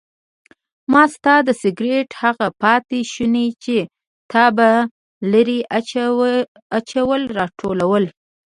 [0.91, 3.77] ما ستا د سګرټ هغه پاتې شوني چې
[4.31, 4.69] تا به
[5.31, 5.59] لرې
[6.79, 8.05] اچول راټولول.